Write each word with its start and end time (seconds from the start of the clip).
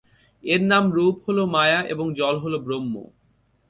এই 0.43 0.59
নাম-রূপ 0.63 1.15
হল 1.25 1.37
মায়া 1.45 1.79
এবং 1.93 2.05
জল 2.13 2.35
হল 2.43 2.53
ব্রহ্ম। 2.65 2.93